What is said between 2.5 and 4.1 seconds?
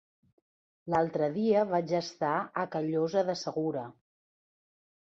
a Callosa de Segura.